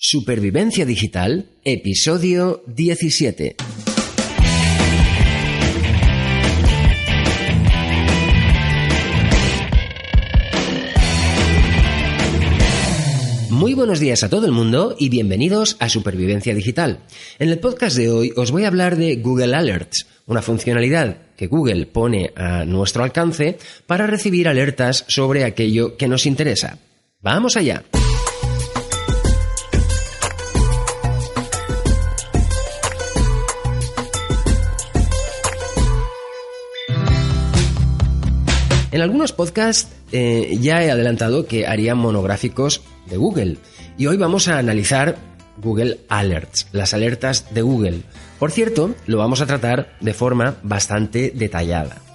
[0.00, 3.56] Supervivencia Digital, episodio 17.
[13.50, 17.00] Muy buenos días a todo el mundo y bienvenidos a Supervivencia Digital.
[17.40, 21.48] En el podcast de hoy os voy a hablar de Google Alerts, una funcionalidad que
[21.48, 23.58] Google pone a nuestro alcance
[23.88, 26.78] para recibir alertas sobre aquello que nos interesa.
[27.20, 27.82] ¡Vamos allá!
[38.90, 43.58] En algunos podcasts eh, ya he adelantado que haría monográficos de Google
[43.98, 45.16] y hoy vamos a analizar
[45.58, 48.00] Google Alerts, las alertas de Google.
[48.38, 52.07] Por cierto, lo vamos a tratar de forma bastante detallada.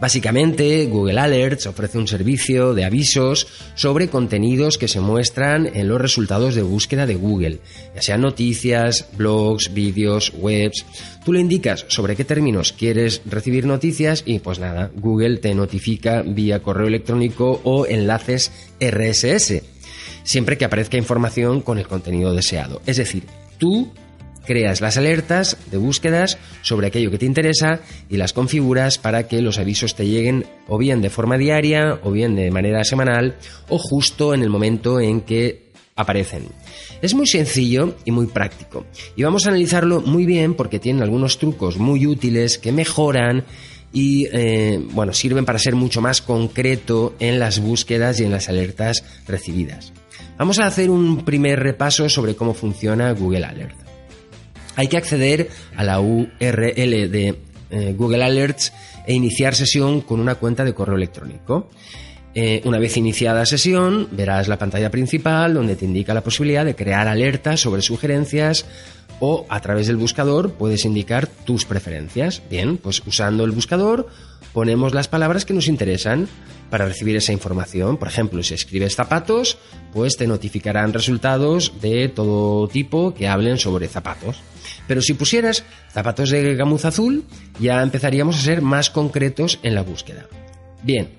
[0.00, 5.98] Básicamente, Google Alerts ofrece un servicio de avisos sobre contenidos que se muestran en los
[5.98, 7.60] resultados de búsqueda de Google,
[7.94, 10.84] ya sean noticias, blogs, vídeos, webs.
[11.24, 16.22] Tú le indicas sobre qué términos quieres recibir noticias y pues nada, Google te notifica
[16.22, 19.62] vía correo electrónico o enlaces RSS,
[20.24, 22.82] siempre que aparezca información con el contenido deseado.
[22.84, 23.24] Es decir,
[23.56, 23.90] tú
[24.46, 29.42] creas las alertas de búsquedas sobre aquello que te interesa y las configuras para que
[29.42, 33.36] los avisos te lleguen o bien de forma diaria o bien de manera semanal
[33.68, 35.66] o justo en el momento en que
[35.96, 36.44] aparecen.
[37.02, 41.38] Es muy sencillo y muy práctico y vamos a analizarlo muy bien porque tiene algunos
[41.38, 43.44] trucos muy útiles que mejoran
[43.92, 48.48] y eh, bueno, sirven para ser mucho más concreto en las búsquedas y en las
[48.48, 49.92] alertas recibidas.
[50.38, 53.95] Vamos a hacer un primer repaso sobre cómo funciona Google Alert
[54.76, 56.30] hay que acceder a la URL
[57.10, 57.34] de
[57.70, 58.72] eh, Google Alerts
[59.06, 61.70] e iniciar sesión con una cuenta de correo electrónico.
[62.34, 66.76] Eh, una vez iniciada sesión, verás la pantalla principal donde te indica la posibilidad de
[66.76, 68.66] crear alertas sobre sugerencias
[69.20, 72.42] o a través del buscador puedes indicar tus preferencias.
[72.50, 74.08] Bien, pues usando el buscador
[74.56, 76.28] ponemos las palabras que nos interesan
[76.70, 77.98] para recibir esa información.
[77.98, 79.58] Por ejemplo, si escribes zapatos,
[79.92, 84.38] pues te notificarán resultados de todo tipo que hablen sobre zapatos.
[84.88, 87.24] Pero si pusieras zapatos de gamuza azul,
[87.60, 90.26] ya empezaríamos a ser más concretos en la búsqueda.
[90.82, 91.10] Bien,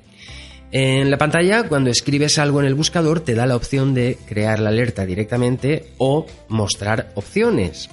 [0.72, 4.60] en la pantalla, cuando escribes algo en el buscador, te da la opción de crear
[4.60, 7.88] la alerta directamente o mostrar opciones.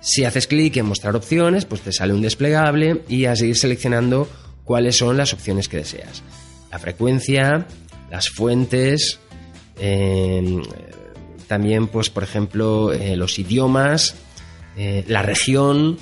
[0.00, 4.28] Si haces clic en mostrar opciones, pues te sale un desplegable y a seguir seleccionando
[4.64, 6.22] cuáles son las opciones que deseas.
[6.70, 7.66] La frecuencia,
[8.10, 9.20] las fuentes,
[9.78, 10.62] eh,
[11.46, 14.14] también, pues, por ejemplo, eh, los idiomas,
[14.76, 15.98] eh, la región,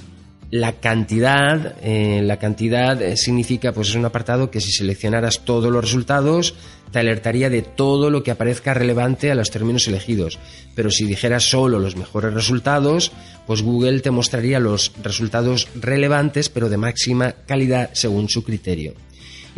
[0.51, 5.71] la cantidad, eh, la cantidad eh, significa, pues es un apartado que si seleccionaras todos
[5.71, 6.55] los resultados,
[6.91, 10.39] te alertaría de todo lo que aparezca relevante a los términos elegidos.
[10.75, 13.13] Pero si dijeras solo los mejores resultados,
[13.47, 18.95] pues Google te mostraría los resultados relevantes, pero de máxima calidad según su criterio.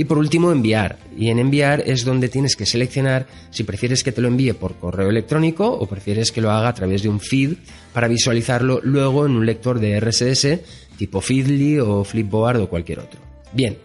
[0.00, 0.96] Y por último, enviar.
[1.14, 4.76] Y en enviar es donde tienes que seleccionar si prefieres que te lo envíe por
[4.76, 7.58] correo electrónico o prefieres que lo haga a través de un feed
[7.92, 10.60] para visualizarlo luego en un lector de RSS
[10.96, 13.20] tipo Feedly o Flipboard o cualquier otro.
[13.52, 13.76] Bien,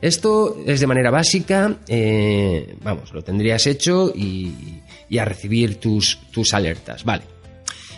[0.00, 4.80] esto es de manera básica, eh, vamos, lo tendrías hecho y,
[5.18, 7.24] a recibir tus, tus, alertas, vale.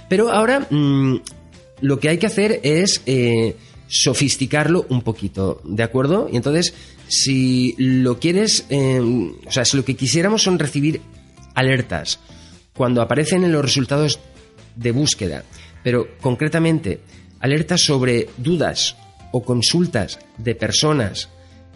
[0.08, 1.20] Pero ahora mm,
[1.82, 3.54] lo que hay que hacer es eh,
[3.90, 6.28] sofisticarlo un poquito, ¿de acuerdo?
[6.32, 6.74] Y entonces
[7.10, 11.00] si lo quieres, em, o sea, si lo que quisiéramos son recibir
[11.54, 12.20] alertas
[12.72, 14.20] cuando aparecen en los resultados
[14.76, 15.44] de búsqueda,
[15.82, 17.00] pero concretamente
[17.40, 18.96] alertas sobre dudas
[19.32, 21.28] o consultas de personas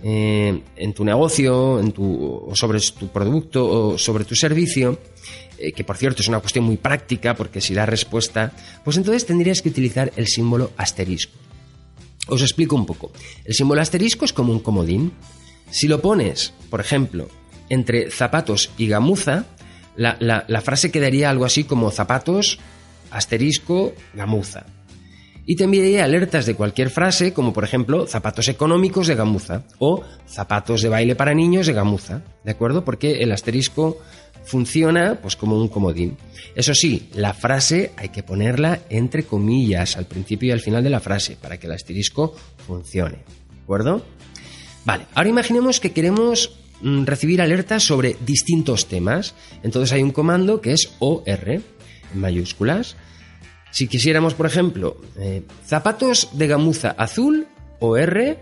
[0.05, 5.01] eh, en tu negocio, en tu, o sobre tu producto o sobre tu servicio,
[5.59, 8.53] eh, que por cierto es una cuestión muy práctica porque si da respuesta,
[8.85, 11.44] pues entonces tendrías que utilizar el símbolo asterisco.
[12.27, 13.13] Os explico un poco.
[13.45, 15.13] El símbolo asterisco es como un comodín.
[15.71, 17.29] Si lo pones, por ejemplo,
[17.69, 19.47] entre zapatos y gamuza,
[19.97, 22.59] la, frase quedaría algo así como zapatos,
[23.11, 24.67] asterisco, gamuza.
[25.47, 30.03] Y te enviaría alertas de cualquier frase, como por ejemplo zapatos económicos de gamuza o
[30.27, 32.85] zapatos de baile para niños de gamuza, ¿de acuerdo?
[32.85, 33.99] Porque el asterisco
[34.45, 36.17] funciona pues como un comodín.
[36.55, 40.91] Eso sí, la frase hay que ponerla entre comillas al principio y al final de
[40.91, 42.35] la frase para que el asterisco
[42.67, 43.17] funcione.
[43.17, 44.05] ¿De acuerdo?
[44.85, 49.35] Vale, ahora imaginemos que queremos mm, recibir alertas sobre distintos temas.
[49.63, 51.63] Entonces hay un comando que es OR en
[52.15, 52.97] mayúsculas.
[53.75, 57.49] Si quisiéramos, por ejemplo, eh, zapatos de gamuza azul,
[57.81, 58.39] OR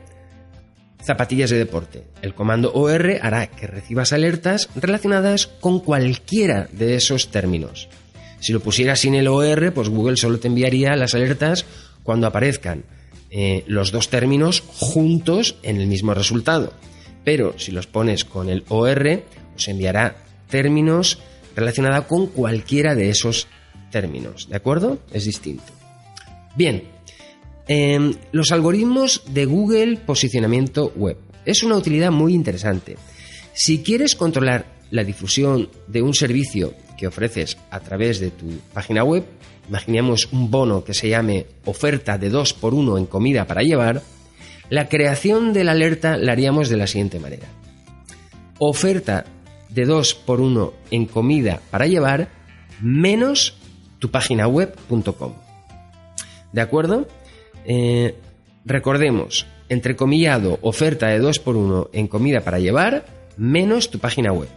[1.02, 2.04] zapatillas de deporte.
[2.20, 7.88] El comando OR hará que recibas alertas relacionadas con cualquiera de esos términos.
[8.40, 11.64] Si lo pusieras sin el OR, pues Google solo te enviaría las alertas
[12.02, 12.84] cuando aparezcan
[13.30, 16.74] eh, los dos términos juntos en el mismo resultado.
[17.24, 19.22] Pero si los pones con el OR,
[19.56, 20.14] os enviará
[20.50, 21.20] términos
[21.56, 23.48] relacionados con cualquiera de esos
[23.92, 24.48] términos.
[24.48, 24.98] ¿De acuerdo?
[25.12, 25.72] Es distinto.
[26.56, 26.82] Bien,
[27.68, 31.18] em, los algoritmos de Google Posicionamiento Web.
[31.44, 32.96] Es una utilidad muy interesante.
[33.52, 39.04] Si quieres controlar la difusión de un servicio que ofreces a través de tu página
[39.04, 39.24] web,
[39.68, 44.02] imaginemos un bono que se llame oferta de 2 por 1 en comida para llevar,
[44.68, 47.48] la creación de la alerta la haríamos de la siguiente manera.
[48.58, 49.24] Oferta
[49.68, 52.28] de 2 por 1 en comida para llevar
[52.80, 53.56] menos
[54.02, 55.32] tu página web.com.
[56.52, 57.06] ¿De acuerdo?
[57.64, 58.16] Eh,
[58.64, 63.06] recordemos, entrecomillado, oferta de 2 por 1 en comida para llevar
[63.36, 64.48] menos tu página web.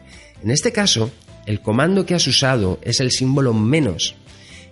[0.41, 1.11] En este caso,
[1.45, 4.15] el comando que has usado es el símbolo menos,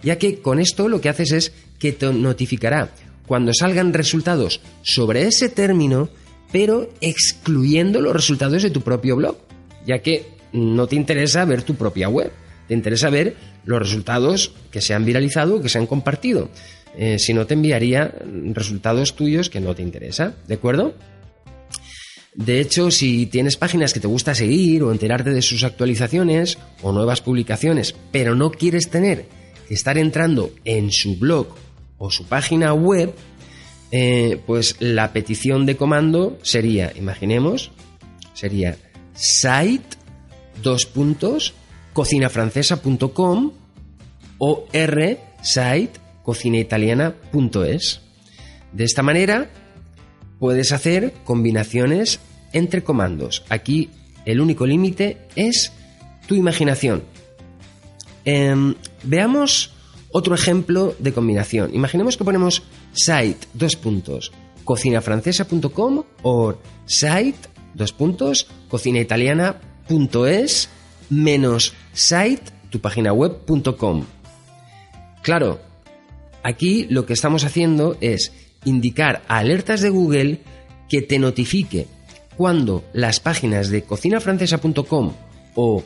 [0.01, 2.89] ya que con esto lo que haces es que te notificará
[3.27, 6.09] cuando salgan resultados sobre ese término,
[6.51, 9.37] pero excluyendo los resultados de tu propio blog,
[9.85, 12.31] ya que no te interesa ver tu propia web,
[12.67, 16.49] te interesa ver los resultados que se han viralizado o que se han compartido.
[16.97, 18.13] Eh, si no, te enviaría
[18.53, 20.93] resultados tuyos que no te interesa, ¿de acuerdo?
[22.35, 26.91] De hecho, si tienes páginas que te gusta seguir o enterarte de sus actualizaciones o
[26.91, 29.25] nuevas publicaciones, pero no quieres tener
[29.67, 31.47] que estar entrando en su blog
[31.97, 33.13] o su página web,
[33.91, 37.71] eh, pues la petición de comando sería, imaginemos,
[38.33, 38.77] sería
[39.13, 39.97] site
[40.63, 41.53] dos puntos
[41.93, 43.51] cocinafrancesa.com
[44.37, 48.01] o r site cocinaitaliana.es.
[48.71, 49.49] De esta manera
[50.39, 52.19] puedes hacer combinaciones
[52.51, 53.43] entre comandos.
[53.49, 53.89] Aquí
[54.25, 55.71] el único límite es
[56.27, 57.03] tu imaginación.
[58.25, 59.73] Em, veamos
[60.11, 61.73] otro ejemplo de combinación.
[61.73, 62.63] Imaginemos que ponemos
[62.93, 64.31] site dos puntos
[64.63, 66.53] cocinafrancesa.com o
[66.85, 70.69] site dos puntos cocinaitaliana.es
[71.09, 72.81] menos site tu.
[75.21, 75.59] Claro,
[76.41, 78.33] aquí lo que estamos haciendo es
[78.65, 80.39] indicar a alertas de Google
[80.89, 81.87] que te notifique
[82.35, 85.13] cuando las páginas de cocinafrancesa.com
[85.55, 85.83] o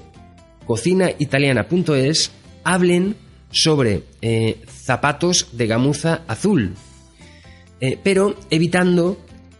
[0.65, 2.31] cocinaitaliana.es
[2.63, 3.15] hablen
[3.51, 6.73] sobre eh, zapatos de gamuza azul,
[7.79, 9.17] eh, pero evitando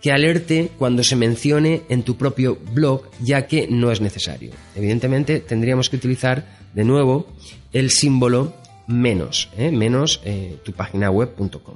[0.07, 4.51] que alerte cuando se mencione en tu propio blog, ya que no es necesario.
[4.73, 7.27] Evidentemente tendríamos que utilizar de nuevo
[7.73, 8.53] el símbolo
[8.87, 9.69] menos, ¿eh?
[9.69, 10.21] menos
[10.63, 11.75] tu página web.com.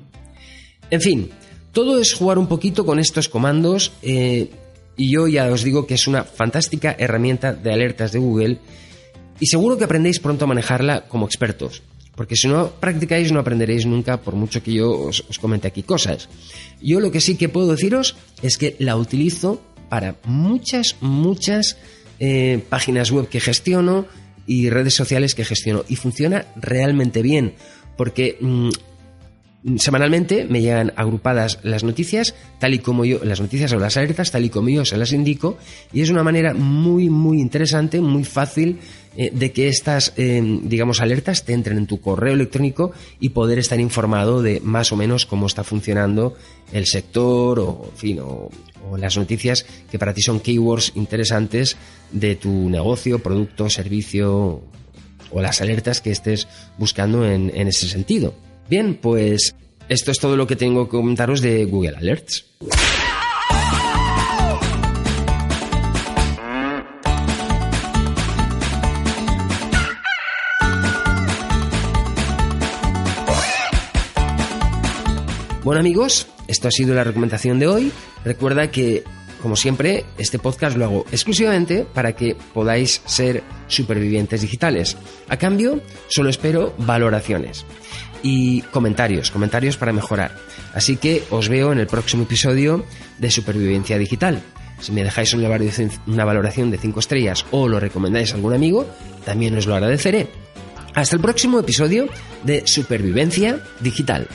[0.90, 1.30] En fin,
[1.74, 4.48] todo es jugar un poquito con estos comandos y
[4.96, 8.60] yo ya os digo que es una fantástica herramienta de alertas de Google
[9.42, 11.84] y seguro que aprendéis pronto a manejarla como expertos.
[12.16, 16.30] Porque si no practicáis no aprenderéis nunca por mucho que yo os, comente aquí cosas.
[16.82, 21.78] Yo lo que sí que puedo deciros es que la utilizo para muchas, muchas
[22.20, 24.06] eh, páginas web que gestiono
[24.46, 25.86] y redes sociales que gestiono.
[25.88, 27.54] Y funciona realmente bien.
[27.98, 28.70] Porque mm,
[29.78, 34.32] semanalmente me llegan agrupadas las noticias, tal y como yo, las noticias o las alertas,
[34.32, 35.58] tal y como yo se las indico,
[35.94, 38.80] y es una manera muy, muy interesante, muy fácil
[39.18, 43.60] eh, de que estas, eh, digamos, alertas te entren en tu correo electrónico y poder
[43.60, 46.36] estar informado de más o menos cómo está funcionando
[46.72, 48.50] el sector o, en fin, o,
[48.98, 51.78] las noticias que para ti son keywords interesantes
[52.12, 54.62] de tu negocio, producto, servicio
[55.32, 56.48] o las alertas que estés
[56.78, 58.34] buscando en ese sentido.
[58.70, 59.56] Bien, pues
[59.92, 62.46] esto es todo lo que tengo que comentaros de Google Alerts.
[75.72, 77.94] Bueno amigos, esto ha sido la recomendación de hoy.
[78.26, 79.06] Recuerda que,
[79.42, 84.98] como siempre, este podcast lo hago exclusivamente para que podáis ser supervivientes digitales.
[85.30, 87.66] A cambio, solo espero valoraciones
[88.22, 90.36] y comentarios, comentarios para mejorar.
[90.74, 92.84] Así que os veo en el próximo episodio
[93.18, 94.42] de Supervivencia Digital.
[94.82, 98.86] Si me dejáis una valoración de 5 estrellas o lo recomendáis a algún amigo,
[99.24, 100.28] también os lo agradeceré.
[100.96, 102.10] Hasta el próximo episodio
[102.44, 104.28] de Supervivencia Digital.